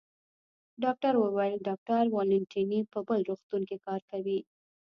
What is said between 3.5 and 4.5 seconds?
کې کار کوي.